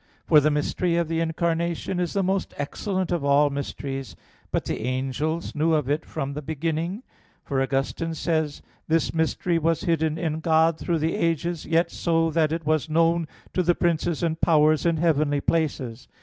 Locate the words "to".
13.53-13.61